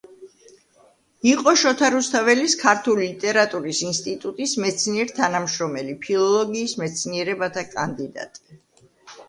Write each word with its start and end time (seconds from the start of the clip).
იყო 1.31 1.51
შოთა 1.63 1.89
რუსთაველის 1.95 2.55
ქართული 2.61 3.03
ლიტერატურის 3.09 3.83
ინსტიტუტის 3.89 4.57
მეცნიერ-თანამშრომელი, 4.65 5.97
ფილოლოგიის 6.09 6.77
მეცნიერებათა 6.83 7.69
კანდიდატი. 7.79 8.63